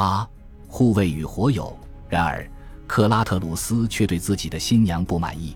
[0.00, 0.26] 八，
[0.66, 1.76] 护卫与火友。
[2.08, 2.50] 然而，
[2.86, 5.54] 克拉特鲁斯却对自己的新娘不满意。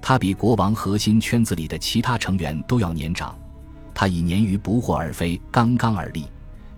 [0.00, 3.38] 他比国王核心圈子里的其他成员都要年长，
[3.92, 6.24] 他以年逾不惑而非刚刚而立。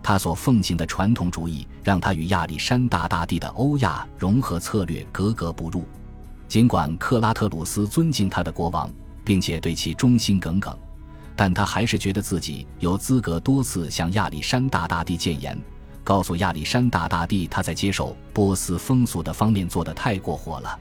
[0.03, 5.85] 他所奉行的传统主义让他与亚历山大大帝的欧亚融合策略格格不入。
[6.49, 8.91] 尽管克拉特鲁斯尊敬他的国王，
[9.25, 10.77] 并且对其忠心耿耿，
[11.37, 15.57] 但他还是觉得自己有资格多次向亚历山大大帝谏言，
[16.07, 20.79] 告诉亚历山大大帝他在接受波斯风俗的方面做得太过火了。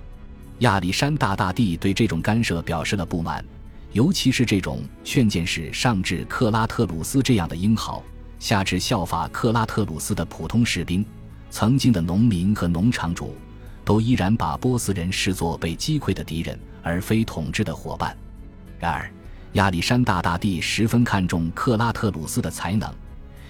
[0.60, 3.44] 亚历山大大帝对这种干涉表示了不满，
[3.92, 8.04] 尤其是这种劝谏是上至克拉特鲁斯这样的英豪。
[8.38, 11.04] 下至效法克拉特鲁斯的普通士兵，
[11.50, 13.36] 曾经的农民和农场主，
[13.84, 18.16] 都依然把波斯人视作被击溃的敌人，而非统治的伙伴。
[18.78, 19.12] 然而，
[19.54, 22.94] 亚历山大大帝十分看重克拉特鲁斯的才能，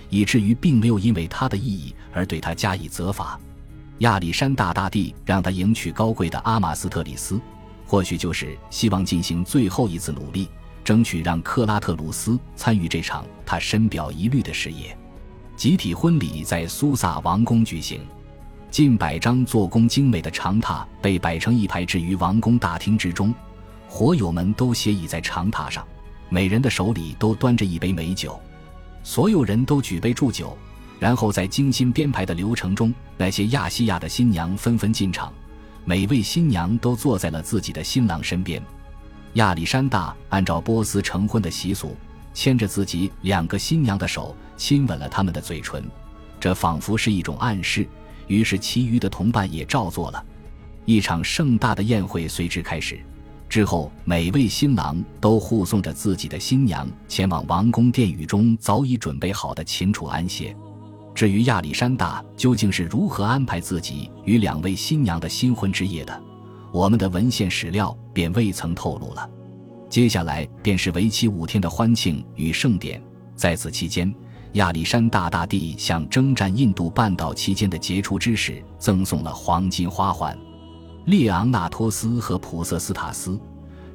[0.10, 3.40] 以至于并没有因为他的异议而对他加以责罚。
[4.00, 7.40] 亚历山大大帝让他迎娶高贵的阿马斯特里斯，
[7.86, 10.48] 或许就是希望进行最后一次努力。
[10.84, 14.96] 争取让克拉特鲁斯参与这场他深表疑虑的事业。
[15.56, 18.02] 集体婚礼在苏萨王宫举行，
[18.70, 23.34] 近百张做工精美的长榻被摆成一排置于王宫大厅之中，
[23.88, 25.84] 火友们都斜倚在长榻上，
[26.30, 28.40] 每人的手里都端着一杯美酒，
[29.06, 30.58] 所有人都举杯祝酒。
[30.98, 35.32] 然后在精心编排的流程中，那些亚细亚的新娘纷纷进场，
[35.84, 38.62] 每位新娘都坐在了自己的新郎身边。
[39.34, 41.96] 亚历山大按照波斯成婚的习俗，
[42.34, 45.84] 牵着自己两个新娘的手，亲吻了他们的嘴唇，
[46.40, 47.88] 这仿佛是一种暗示。
[48.28, 50.26] 于是，其余的同伴也照做了。
[50.86, 53.00] 一场盛大的宴会随之开始。
[53.56, 60.54] 之后，每位新郎都护送着自己的新娘前往王宫殿宇中早已准备好的秦楚安歇。
[61.14, 66.22] 至于亚历山大究竟是如何安排自己与两位新娘的新婚之夜的？
[66.74, 69.30] 我们的文献史料便未曾透露了。
[69.90, 73.02] 接下来便是为期五天的欢庆与盛典，
[73.38, 74.14] 在此期间，
[74.56, 80.38] 亚历山大大帝向征战印度半岛期间的杰出之士赠送了黄金花环。
[81.06, 83.40] 列昂纳托斯和普瑟斯塔斯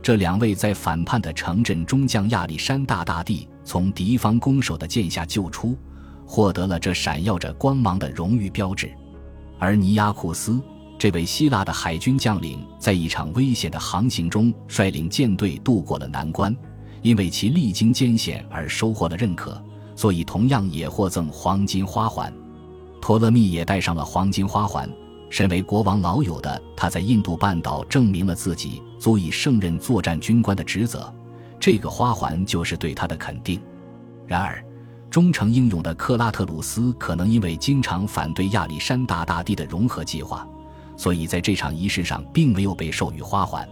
[0.03, 5.76] 这两位在反叛的城镇中将亚历山大大帝从敌方攻守的剑下救出，
[6.26, 8.91] 获得了这闪耀着光芒的荣誉标志。
[9.59, 10.60] 而尼亚库斯。
[10.98, 16.54] 这位希腊的海军将领在一场危险的航行中率领舰队渡过了难关，
[17.00, 19.59] 因为其历经艰险而收获了认可，
[19.97, 22.31] 所以同样也获赠黄金花环。
[23.00, 24.87] 托勒密也戴上了黄金花环。
[25.30, 31.10] 身为国王老友的他，在印度半岛证明了自己足以胜任作战军官的职责，
[31.58, 33.58] 这个花环就是对他的肯定。
[34.26, 34.62] 然而，
[35.08, 40.46] 忠诚英勇的克拉特鲁斯可能因为经常反对亚历山大大帝的融合计划。
[40.96, 43.66] 所以，在这场仪式上，并没有被授予花环。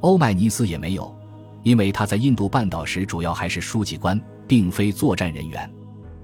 [0.00, 1.14] 欧迈尼斯也没有，
[1.62, 5.68] 因为他在印度半岛时主要还是书记官，并非作战人员。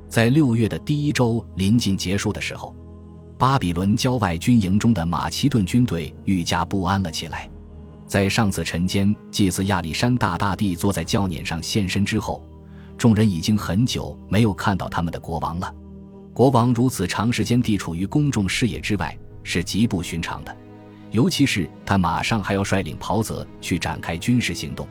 [0.09, 2.75] 在六月的第一周临近结束的时候，
[3.41, 7.49] 巴比伦郊外军营中的马其顿军队愈加不安了起来。
[8.07, 12.47] 在上次晨间祭祀亚历山大大帝坐在轿辇上现身之后，
[12.99, 15.75] 众人已经很久没有看到他们的国王了。
[16.35, 19.17] 国王如此长时间地处于公众视野之外。
[19.43, 20.55] 是极不寻常的，
[21.13, 24.87] 尤其是他马上还要率领袍泽去展开军事行动。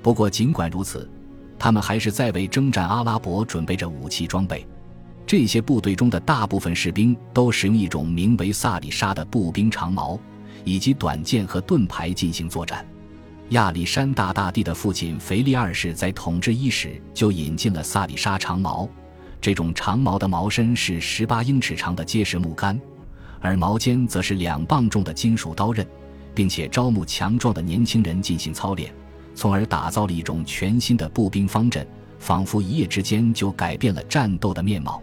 [0.00, 1.10] 不过，尽管如此，
[1.58, 4.64] 他们还是在为征战阿拉伯准备着武器装备。
[5.30, 10.18] 这些部队中的大部分士兵都使用一种名为萨里沙的步兵长矛，
[10.64, 12.84] 以及短剑和盾牌进行作战。
[13.50, 18.88] 亚历山大大帝的父亲腓力二世在统治伊始就引进了萨里沙长矛，
[19.40, 22.76] 这种长矛的矛身是十八英尺长的结实木杆。
[23.40, 25.86] 而矛尖则是两磅重的金属刀刃，
[26.34, 28.92] 并且招募强壮的年轻人进行操练，
[29.36, 31.86] 从而打造了一种全新的步兵方阵，
[32.18, 35.00] 仿佛一夜之间就改变了战斗的面貌。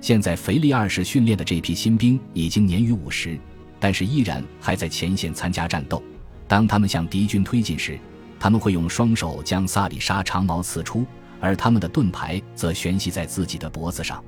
[0.00, 3.38] 现在，腓力二世训练的这批新兵已经年逾五十，
[3.80, 6.02] 但是依然还在前线参加战斗。
[6.46, 7.98] 当他们向敌军推进时，
[8.38, 11.04] 他们会用双手将萨里沙长矛刺出，
[11.40, 14.22] 而他们的盾牌则悬系在自己的脖子上。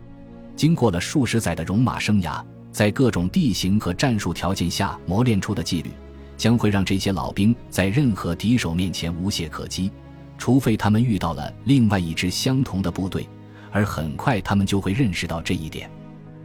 [0.56, 2.44] 经过了数十载的戎马生涯。
[2.72, 5.90] 在各种地形和战术条件下磨练出的纪律，
[6.36, 9.90] 将会让这些老兵在任何敌手面前无懈可击，
[10.38, 13.28] 除非他们遇到了另外一支相同的部队，
[13.70, 15.90] 而很快他们就会认识到这一点。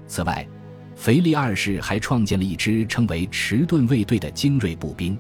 [0.07, 0.47] 此外，
[0.95, 5.17] 腓力二世还创建了一支称为迟钝卫队的精锐步兵，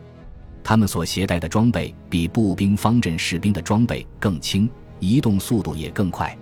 [0.63, 4.69] 他们所携带的装备比步兵方阵士兵的装备更轻，
[4.99, 6.37] 移动速度也更快。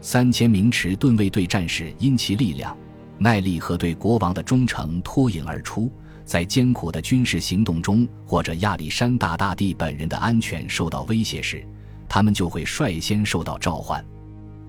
[0.00, 2.76] 三千名迟钝卫队战士因其力量。
[3.18, 5.92] 耐力和对国王的忠诚脱颖而出。
[6.24, 11.66] 在艰苦的军事行动中，或者亚历山大大帝本人的安全受到威胁时，
[12.08, 14.02] 他们就会率先受到召唤。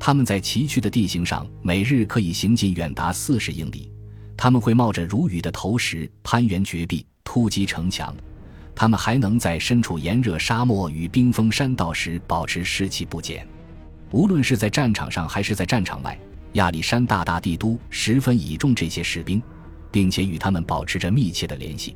[0.05, 3.89] 他们在崎岖的地形上每日可以行进远达四十英里。
[4.35, 8.13] 他们会冒着如雨的投石攀援绝壁、突击城墙。
[8.75, 13.47] 他们还能在身处炎热沙漠与冰封山道时保持士气不减。
[14.11, 16.19] 无论是在战场上还是在战场外，
[16.55, 19.41] 亚历山大大帝都十分倚重这些士兵。
[19.89, 21.95] 并且与他们保持着密切的联系。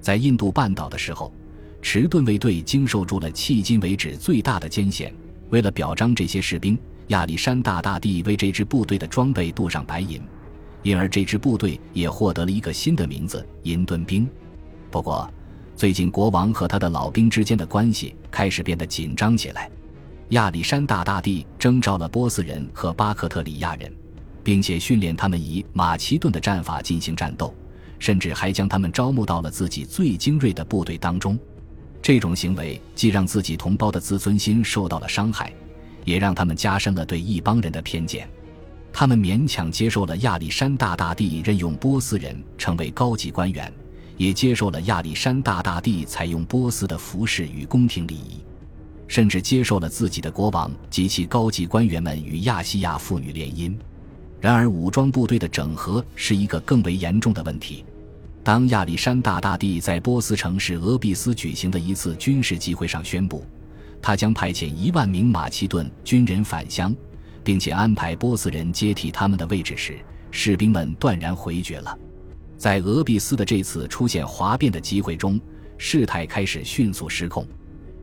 [0.00, 1.34] 在印度半岛的时候，
[1.82, 5.12] 迟钝卫队经受住了迄今为止最大的艰险。
[5.48, 6.78] 为了表彰这些士兵，
[7.10, 10.22] 亚历山大大帝为这支部队的装备镀上白银，
[10.82, 14.28] 因而这支部队也获得了一个新的名字——银盾兵。
[14.90, 15.28] 不过，
[15.74, 19.68] 最近国王和他的老兵之间的关系开始变得紧张起来。
[20.30, 23.92] 亚历山大大帝征召了波斯人和巴克特里亚人。
[24.42, 27.54] 并且训练他们以马其顿的战法进行战斗，
[27.98, 31.38] 甚至还将他们招募到了自己最精锐的部队当中。
[32.00, 35.52] 这种行为既让自己同胞的自尊心受到了伤害，
[36.10, 38.28] 也让他们加深了对一帮人的偏见。
[38.92, 43.72] 他们勉强接受了亚历山大大帝任用波斯人成为高级官员，
[44.16, 48.40] 也接受了亚历山大大帝采用波斯的服饰与宫廷礼仪，
[49.06, 53.72] 甚至接受了自己的国王及其高级官员们与亚细亚妇女联姻。
[54.40, 57.84] 然而，武装部队的整合是一个更为严重的问题。
[58.42, 63.44] 当亚历山大大帝在波斯城市俄毕斯举行的一次军事集会上宣布，
[64.02, 66.94] 他将派遣一万名马其顿军人返乡，
[67.44, 69.98] 并且安排波斯人接替他们的位置时，
[70.30, 71.96] 士兵们断然回绝了。
[72.56, 75.40] 在俄必斯的这次出现哗变的机会中，
[75.78, 77.46] 事态开始迅速失控。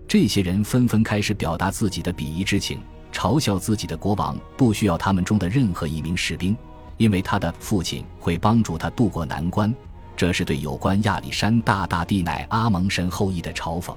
[0.08, 2.80] 这些人纷纷开始表达自己的鄙夷之情。
[3.12, 6.56] 嘲笑自己的国王不需要他们中的任何一名士兵，
[6.98, 9.74] 因为他的父亲会帮助他渡过难关。
[10.16, 13.96] 这是对有关亚历山大大帝乃阿蒙神后裔的嘲讽。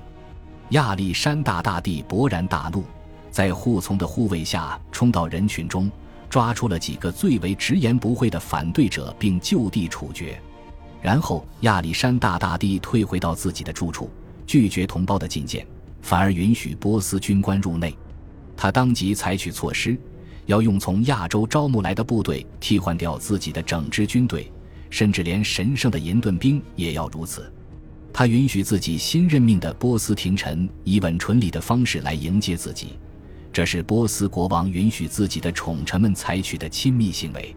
[0.70, 2.84] 亚历山大大帝勃然大怒，
[3.28, 5.90] 在护从的护卫下冲到人群中，
[6.28, 10.40] 抓出了几个最为直言不讳的反对者，并就地处决。
[11.02, 14.08] 然后，亚历山大大帝退回到自己的住处，
[14.46, 15.66] 拒绝同胞的觐见，
[16.02, 17.92] 反而允许波斯军官入内。
[18.56, 19.98] 他当即采取措施，
[20.46, 24.52] 要用从亚洲招募来的部队替换掉自己的整支军队，
[24.88, 27.52] 甚至连神圣的银盾兵也要如此。
[28.12, 32.98] 他允许自己新任命的波斯廷臣以稳纯礼的方式来迎接自己，
[33.52, 37.54] 这是波斯国王允许自己的宠臣们采取的亲密行为。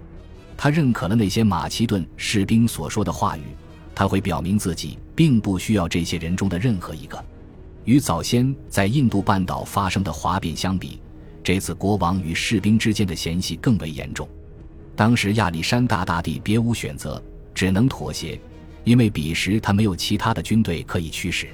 [0.56, 3.42] 他认可了那些马其顿士兵所说的话语，
[3.96, 7.22] 他会表明自己并不需要这些人中的任何一个。
[7.86, 11.00] 与早先在印度半岛发生的哗变相比，
[11.44, 14.30] 这次国王与士兵之间的嫌隙更为严重。
[14.96, 17.22] 当时亚历山大大帝别无选择，
[17.54, 18.40] 只能妥协，
[18.83, 21.47] 因为彼时他没有其他的军队可以驱使。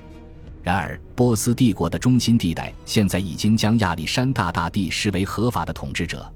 [0.62, 6.32] 然而，波斯帝国的中心地带现在已经将亚历山大大帝视为合法的统治者。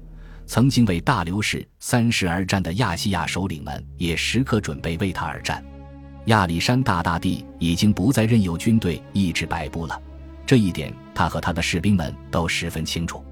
[0.46, 5.64] 曾经为大流士三世而战的亚细亚首领们也时刻准备为他而战。
[6.26, 10.00] 亚历山大大帝已经不再任由军队一直摆布了，
[10.46, 13.22] 这一点他和他的士兵们都十分清楚。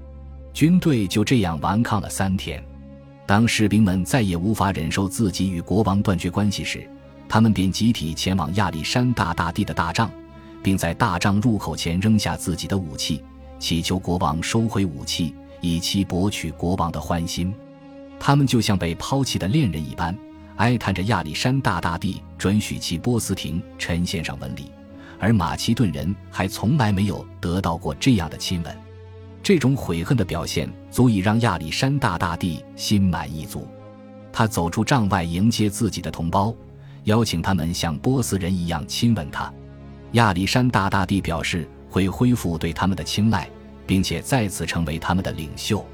[0.53, 2.63] 军队就这样顽抗了三天。
[3.25, 6.87] 当士兵们再也无法忍受自己与国王断绝关系时，
[7.33, 10.07] 他们便集体前往亚历山大大帝的大帐，
[10.61, 13.23] 并在大帐入口前扔下自己的武器，
[13.57, 17.51] 祈求国王收回武器，以期博取国王的欢心。
[18.19, 20.15] 他们就像被抛弃的恋人一般。
[20.57, 24.69] 哀叹着亚历山大大帝准许其波斯廷臣献上文礼，
[25.17, 28.77] 而马其顿人还从来没有得到过这样的亲吻。
[29.41, 33.67] 这种悔恨的表现足以让亚历山大大帝心满意足。
[34.31, 36.53] 他走出帐外迎接自己的同胞，
[37.05, 39.51] 邀请他们像波斯人一样亲吻他。
[40.13, 43.49] 亚历山大大帝表示会恢复对他们的青睐，
[43.85, 45.85] 并且再次成为他们的领袖。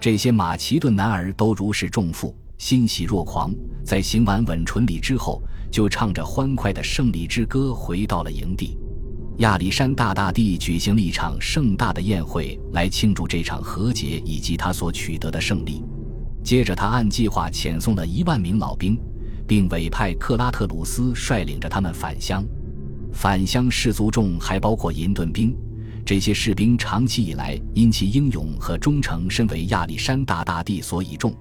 [0.00, 2.34] 这些马其顿男儿都如释重负。
[2.58, 3.52] 欣喜若狂，
[3.84, 8.78] 在行完吻唇礼之后，就唱着欢快的胜利之歌回到了营地。
[9.38, 15.82] 亚历山大大帝举行了一场盛大的宴会来庆祝这场和解以及他所取得的胜利。
[16.44, 18.96] 接着，他按计划遣送了一万名老兵，
[19.52, 22.42] 并委派克拉特鲁斯率领着他们返乡。
[23.12, 25.54] 返乡士卒中还包括银盾兵，
[26.06, 31.34] 这些士兵长期以来因其英勇和忠诚，身为亚历山大大帝所倚重。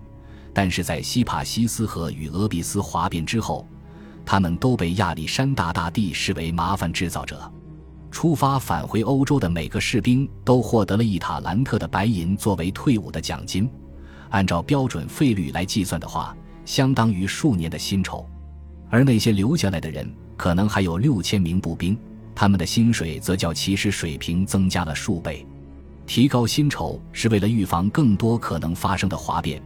[0.51, 3.65] 但是在西帕西斯河与俄比斯哗变之后，
[4.25, 7.49] 他们都被亚历山大大帝视为麻烦制造者。
[8.11, 13.71] 出发返回欧洲的每个士兵都获得了一塔兰特的白银作为退伍的奖金。
[14.31, 18.27] 按照标准费率来计算的话，相当于数年的薪酬。
[18.89, 21.97] 而那些留下来的人，可能还有六千名步兵，
[22.35, 25.45] 他们的薪水则较起始水平增加了数倍。
[26.05, 29.61] 提高薪酬是为了预防更多可能发生的哗变，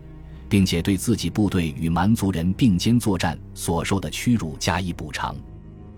[0.47, 5.35] 并且对自己部队与蛮族人并肩作战所受的屈辱加以补偿。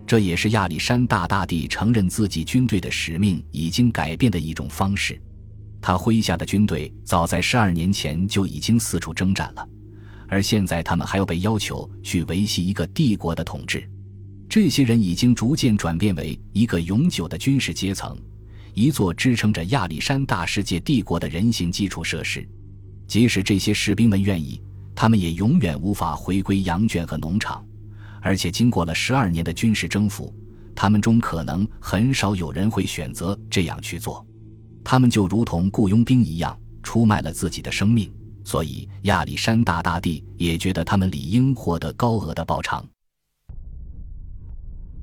[0.05, 5.21] 这也是亚历山大大帝承认自己军队的使命已经改变的一种方式。
[5.81, 9.67] 他麾下的军队早在十二年前就已经四处征战了。
[10.27, 13.89] 而现在，他们还要被要求去维系一个帝国的统治。
[14.49, 18.17] 这些人已经逐渐转变为一个永久的军事阶层，
[18.73, 22.47] 一座支撑着亚历山大世界帝国的人形基础设施。
[23.07, 24.61] 即使这些士兵们愿意，
[24.93, 27.65] 他们也永远无法回归羊圈和农场。
[28.21, 30.33] 而且，经过了十二年的军事征服，
[30.75, 34.25] 他们中可能很少有人会选择这样去做。
[34.83, 38.11] 他们就如同雇佣兵一样，出卖了自己的生命。
[38.47, 42.81] 所以，亚历山大大帝也觉得他们理应获得高额的报偿。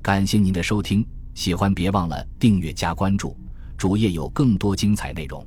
[0.01, 3.37] 感谢您的收听，喜欢别忘了订阅加关注，
[3.77, 5.45] 主页有更多精彩内容。